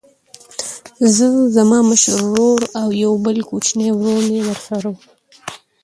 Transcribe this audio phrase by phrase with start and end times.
[1.15, 4.97] زه زما مشر ورور او یو بل کوچنی ورور مې ورسره و